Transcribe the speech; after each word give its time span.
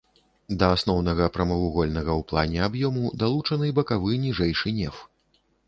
Да 0.61 0.69
асноўнага 0.77 1.27
прамавугольнага 1.35 2.11
ў 2.19 2.27
плане 2.33 2.59
аб'ёму 2.69 3.13
далучаны 3.25 3.71
бакавы 3.83 4.19
ніжэйшы 4.25 4.77
неф. 4.83 5.07